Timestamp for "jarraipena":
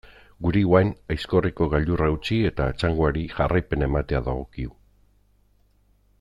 3.35-3.91